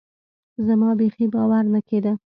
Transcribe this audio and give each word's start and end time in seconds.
زما 0.67 0.89
بيخي 0.99 1.25
باور 1.33 1.63
نه 1.73 1.79
کېده. 1.87 2.13